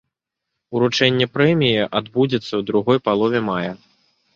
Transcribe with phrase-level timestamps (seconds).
[0.79, 3.73] Уручэнне прэміі адбудзецца ў другой палове мая.